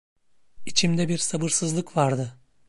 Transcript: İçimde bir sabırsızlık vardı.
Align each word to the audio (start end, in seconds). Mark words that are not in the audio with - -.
İçimde 0.65 1.07
bir 1.09 1.17
sabırsızlık 1.17 1.97
vardı. 1.97 2.37